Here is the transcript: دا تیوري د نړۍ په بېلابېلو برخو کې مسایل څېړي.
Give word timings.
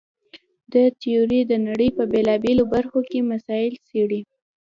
دا 0.73 0.83
تیوري 1.01 1.41
د 1.47 1.53
نړۍ 1.67 1.89
په 1.97 2.03
بېلابېلو 2.11 2.63
برخو 2.73 2.99
کې 3.09 3.27
مسایل 3.31 3.73
څېړي. 3.87 4.21